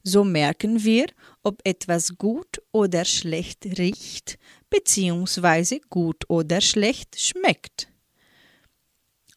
[0.08, 1.08] So merken wir,
[1.44, 4.38] ob etwas gut oder schlecht riecht
[4.70, 5.80] bzw.
[5.90, 7.88] gut oder schlecht schmeckt.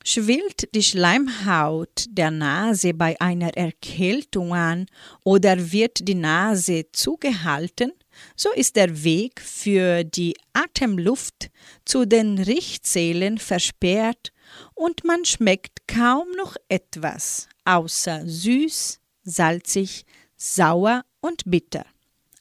[0.05, 4.87] Schwillt die Schleimhaut der Nase bei einer Erkältung an
[5.25, 7.93] oder wird die Nase zugehalten,
[8.37, 11.51] so ist der Weg für die Atemluft
[11.85, 14.33] zu den Riechzählen versperrt
[14.75, 20.05] und man schmeckt kaum noch etwas außer süß, salzig,
[20.37, 21.85] sauer und bitter.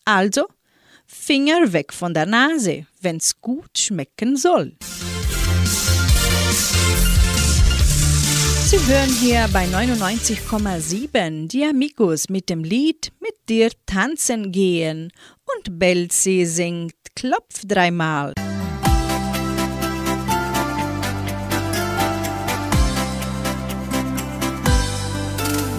[0.06, 0.48] Also
[1.06, 4.76] Finger weg von der Nase, wenn's gut schmecken soll.
[8.70, 15.14] Sie hören hier bei 99,7 die Amigos mit dem Lied Mit dir tanzen gehen
[15.46, 18.34] und Belzi singt Klopf dreimal.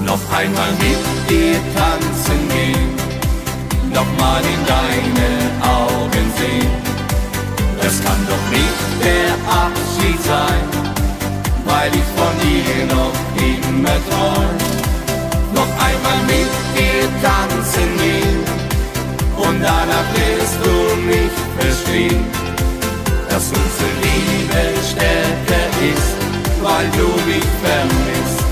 [0.07, 2.97] Noch einmal mit dir tanzen gehen,
[3.93, 5.31] noch mal in deine
[5.63, 6.71] Augen sehen.
[7.83, 10.98] Das kann doch nicht der Abschied sein
[11.69, 13.15] weil ich von dir noch
[13.51, 14.57] immer träum.
[15.55, 18.41] Noch einmal mit dir tanzen gehen
[19.37, 20.77] und danach wirst du
[21.11, 22.25] mich verstehen,
[23.29, 26.13] dass unsere Liebe stärker ist,
[26.63, 28.49] weil du mich vermisst.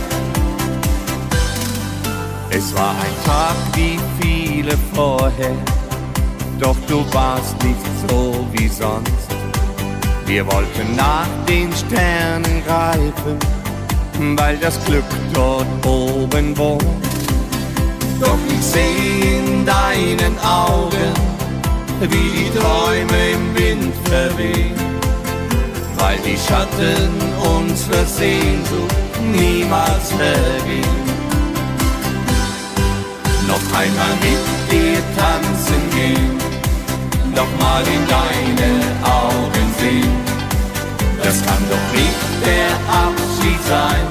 [2.51, 5.57] Es war ein Tag wie viele vorher,
[6.59, 9.46] doch du warst nicht so wie sonst.
[10.27, 13.39] Wir wollten nach den Sternen greifen,
[14.37, 16.83] weil das Glück dort oben wohnt.
[18.21, 21.15] Doch ich seh in deinen Augen,
[22.01, 24.75] wie die Träume im Wind verwehen,
[25.97, 27.09] weil die Schatten
[27.59, 28.97] unserer Sehnsucht
[29.33, 31.07] niemals vergehen.
[33.47, 36.37] Noch einmal mit dir tanzen gehen,
[37.33, 39.46] noch mal in deine Augen
[39.87, 40.15] sehen.
[41.23, 42.71] Das kann doch nicht der
[43.05, 44.05] Abschied sein,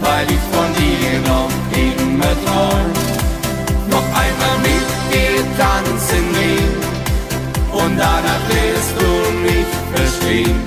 [0.00, 1.52] weil ich von dir noch
[1.86, 2.90] immer träum.
[3.94, 6.74] Noch einmal mit dir tanzen gehen
[7.80, 9.10] und danach wirst du
[9.46, 10.60] mich verstehen,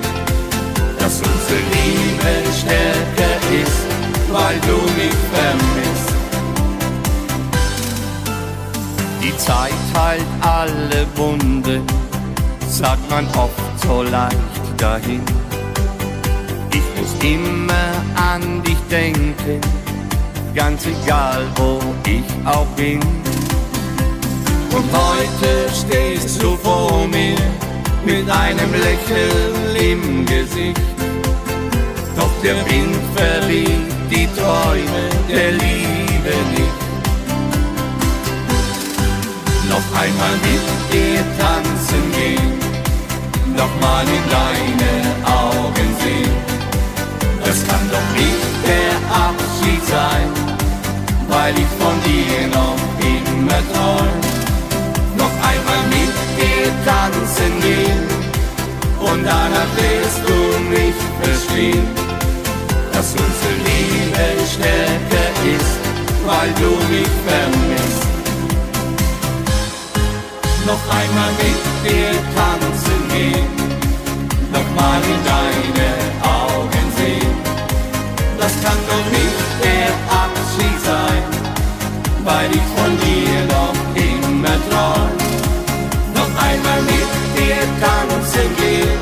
[0.98, 3.82] dass unsere Liebe stärker ist,
[4.36, 6.12] weil du mich vermisst.
[9.22, 11.82] Die Zeit heilt alle Wunde,
[12.74, 14.36] sagt man oft so leicht
[14.78, 15.22] dahin.
[16.72, 19.60] Ich muss immer an dich denken,
[20.56, 22.98] ganz egal wo ich auch bin.
[24.76, 27.36] Und heute stehst du vor mir
[28.04, 30.80] mit einem Lächeln im Gesicht.
[32.16, 36.84] Doch der Wind verliert die Träume der Liebe nicht.
[39.68, 42.63] Noch einmal mit dir tanzen gehen,
[43.56, 44.92] noch mal in deine
[45.42, 46.36] Augen sehen.
[47.44, 48.94] Das kann doch nicht der
[49.26, 50.28] Abschied sein,
[51.28, 52.80] weil ich von dir noch
[53.14, 54.18] immer träum.
[55.16, 58.04] Noch einmal mit dir tanzen gehen
[59.00, 60.38] und danach wirst du
[60.74, 61.86] mich verstehen,
[62.92, 65.74] dass unsere Liebe stärker ist,
[66.26, 68.13] weil du mich vermisst
[70.66, 73.48] noch einmal mit dir tanzen gehen,
[74.52, 75.90] nochmal in deine
[76.22, 77.36] Augen sehen.
[78.38, 79.90] Das kann doch nicht der
[80.24, 81.22] Abschied sein,
[82.24, 83.76] weil ich von dir noch
[84.08, 85.12] immer träum.
[86.18, 89.00] Noch einmal mit dir tanzen gehen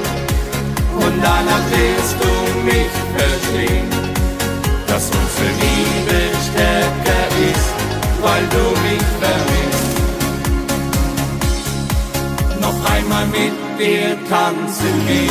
[0.97, 2.33] und danach wirst du
[2.71, 3.89] mich verstehen,
[4.89, 7.71] dass unsere Liebe stärker ist,
[8.21, 9.62] weil du mich vermisst.
[12.73, 15.31] auf einmal mit dir tanzen geht.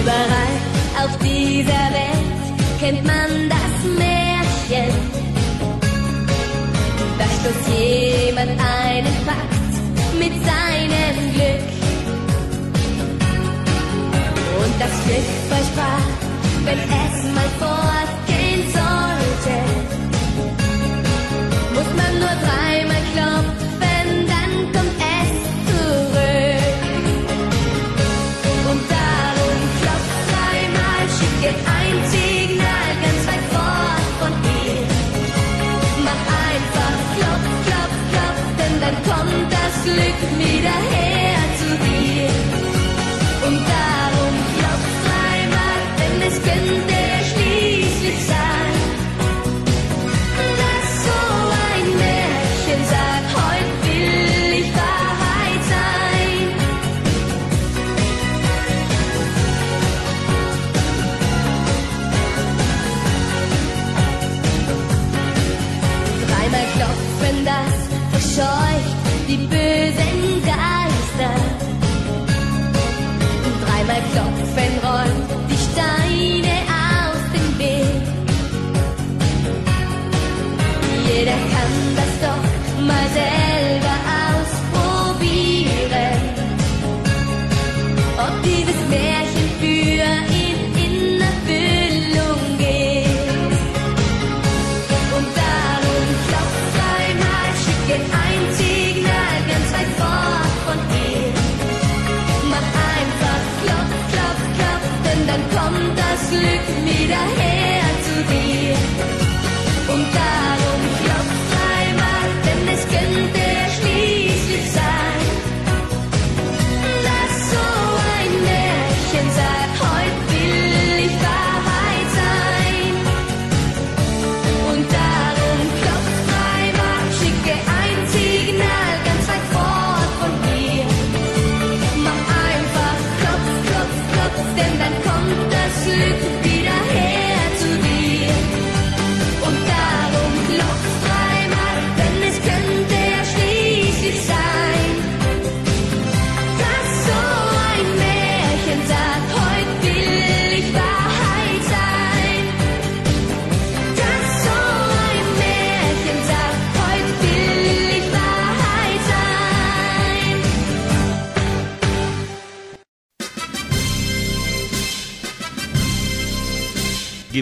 [0.00, 4.94] Überall auf dieser Welt kennt man das Märchen,
[7.18, 11.68] Da bloß jemand einen packt mit seinem Glück.
[14.60, 16.17] Und das Glück versprach
[16.70, 17.77] And ask my phone.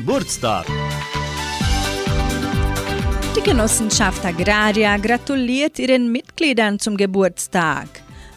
[0.06, 0.66] Geburtstag.
[3.36, 7.88] Die Genossenschaft Agraria gratuliert ihren Mitgliedern zum Geburtstag.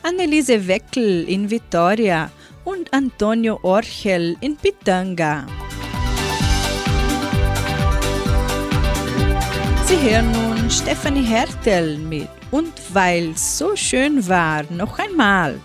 [0.01, 2.32] Anneliese Weckel in Vitoria
[2.65, 5.45] und Antonio Orchel in Pitanga.
[9.86, 15.59] Sie hören nun Stefanie Hertel mit Und weil so schön war, noch einmal.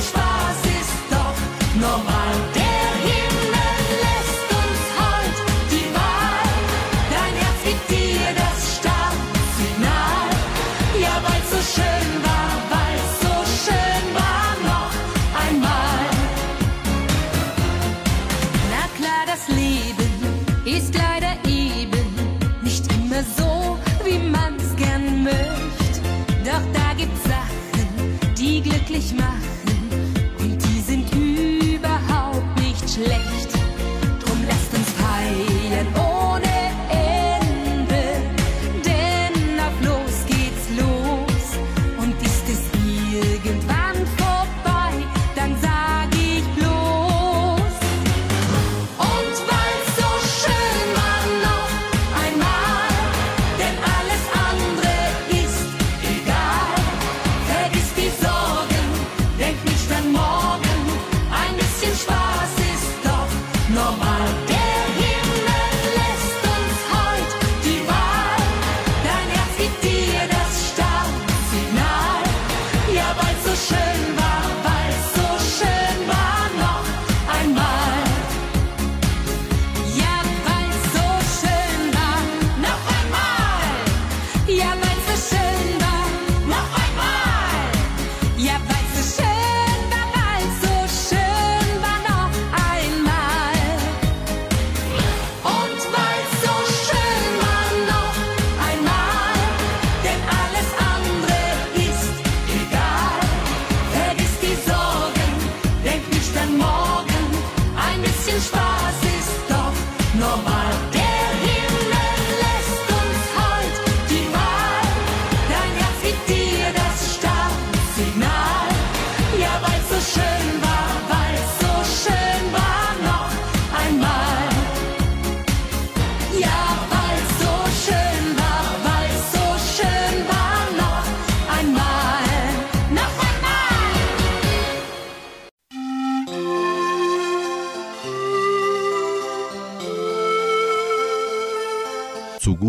[0.00, 0.27] Spanish.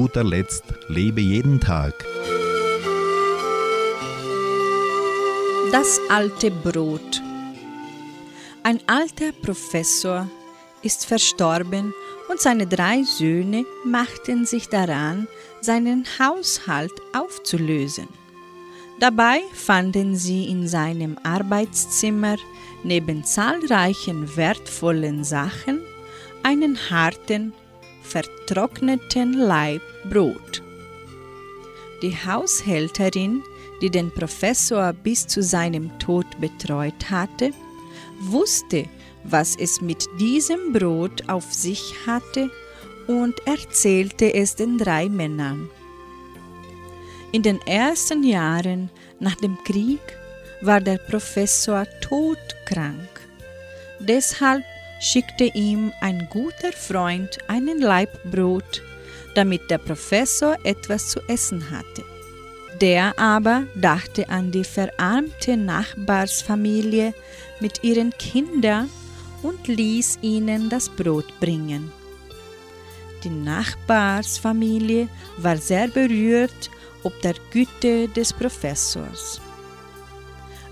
[0.10, 1.94] Guter Letzt lebe jeden Tag.
[5.72, 7.22] Das alte Brot.
[8.64, 10.28] Ein alter Professor
[10.82, 11.94] ist verstorben
[12.28, 15.28] und seine drei Söhne machten sich daran,
[15.62, 18.08] seinen Haushalt aufzulösen.
[19.00, 22.38] Dabei fanden sie in seinem Arbeitszimmer
[22.84, 25.82] neben zahlreichen wertvollen Sachen
[26.42, 27.54] einen harten,
[28.10, 30.64] vertrockneten Laib Brot.
[32.02, 33.44] Die Haushälterin,
[33.82, 37.52] die den Professor bis zu seinem Tod betreut hatte,
[38.20, 38.86] wusste,
[39.24, 42.50] was es mit diesem Brot auf sich hatte
[43.08, 45.70] und erzählte es den drei Männern.
[47.32, 48.90] In den ersten Jahren
[49.20, 50.02] nach dem Krieg
[50.62, 53.10] war der Professor todkrank.
[54.00, 54.64] Deshalb
[55.00, 58.82] schickte ihm ein guter Freund einen Laib Brot,
[59.36, 62.04] damit der Professor etwas zu essen hatte.
[62.82, 67.14] Der aber dachte an die verarmte Nachbarsfamilie
[67.60, 68.90] mit ihren Kindern
[69.44, 71.92] und ließ ihnen das Brot bringen.
[73.24, 76.70] Die Nachbarsfamilie war sehr berührt
[77.04, 79.42] ob der Güte des Professors.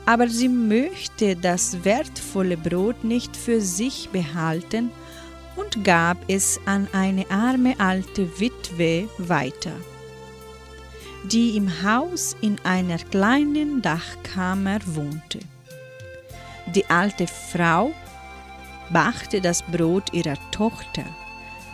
[0.07, 4.89] Aber sie möchte das wertvolle Brot nicht für sich behalten
[5.57, 9.73] und gab es an eine arme alte Witwe weiter,
[11.25, 15.39] die im Haus in einer kleinen Dachkammer wohnte.
[16.73, 17.91] Die alte Frau
[18.89, 21.03] bachte das Brot ihrer Tochter,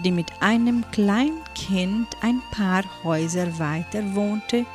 [0.04, 4.66] die mit einem Kleinkind ein paar Häuser weiter wohnte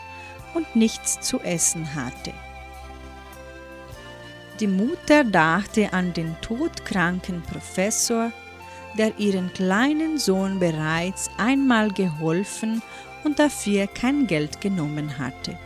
[0.54, 2.32] und nichts zu essen hatte.
[4.60, 8.32] Die Mutter dachte an den todkranken Professor,
[8.96, 12.82] der ihren kleinen Sohn bereits einmal geholfen
[13.22, 15.56] und dafür kein Geld genommen hatte.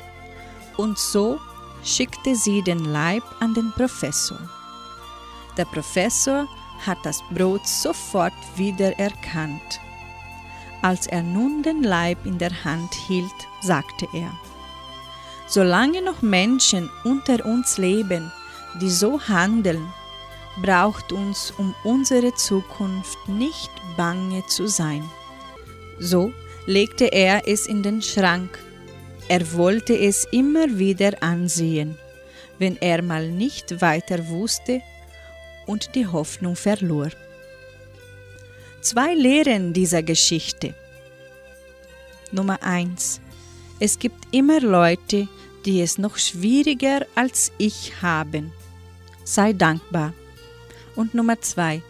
[0.76, 1.40] Und so
[1.82, 4.38] schickte sie den Leib an den Professor.
[5.56, 6.46] Der Professor
[6.84, 9.80] hat das Brot sofort wieder erkannt.
[10.82, 14.30] Als er nun den Leib in der Hand hielt, sagte er,
[15.46, 18.32] Solange noch Menschen unter uns leben,
[18.80, 19.86] die so handeln,
[20.60, 25.08] braucht uns um unsere Zukunft nicht bange zu sein.
[25.98, 26.32] So
[26.66, 28.58] legte er es in den Schrank.
[29.28, 31.98] Er wollte es immer wieder ansehen,
[32.58, 34.82] wenn er mal nicht weiter wusste
[35.66, 37.10] und die Hoffnung verlor.
[38.80, 40.74] Zwei Lehren dieser Geschichte.
[42.32, 43.20] Nummer 1.
[43.78, 45.28] Es gibt immer Leute,
[45.64, 48.52] die es noch schwieriger als ich haben.
[49.24, 50.12] Sei dankbar.
[50.96, 51.82] Und Nummer zwei.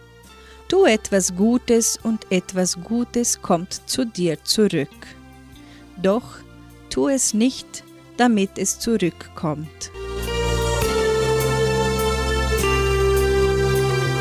[0.67, 4.89] Tu etwas Gutes und etwas Gutes kommt zu dir zurück.
[6.01, 6.23] Doch
[6.89, 7.83] tu es nicht,
[8.17, 9.91] damit es zurückkommt.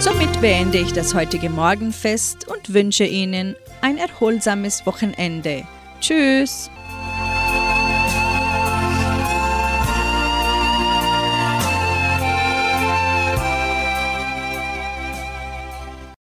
[0.00, 5.64] Somit beende ich das heutige Morgenfest und wünsche Ihnen ein erholsames Wochenende.
[6.00, 6.70] Tschüss!